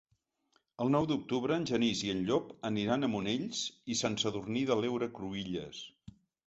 El 0.85 0.89
nou 0.95 1.07
d'octubre 1.11 1.57
en 1.61 1.67
Genís 1.73 2.01
i 2.07 2.11
en 2.15 2.25
Llop 2.31 2.49
aniran 2.73 3.09
a 3.09 3.13
Monells 3.17 3.63
i 3.97 4.01
Sant 4.03 4.21
Sadurní 4.25 4.69
de 4.73 4.83
l'Heura 4.83 5.15
Cruïlles. 5.21 5.89